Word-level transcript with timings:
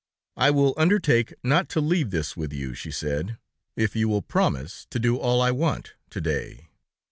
"I 0.35 0.49
will 0.49 0.73
undertake 0.77 1.31
not 1.43 1.69
to 1.69 1.79
leave 1.79 2.09
this 2.09 2.35
with 2.35 2.51
you," 2.51 2.73
she 2.73 2.89
said, 2.89 3.37
"if 3.75 3.95
you 3.95 4.09
will 4.09 4.23
promise 4.23 4.87
to 4.89 4.97
do 4.97 5.17
all 5.17 5.39
I 5.43 5.51
want 5.51 5.93
to 6.09 6.19
day." 6.19 6.69